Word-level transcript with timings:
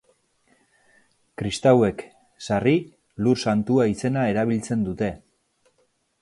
Kristauek, 1.41 2.01
sarri, 2.47 2.73
Lur 3.27 3.41
Santua 3.45 3.87
izena 3.93 4.25
erabiltzen 4.33 4.89
dute. 4.89 5.13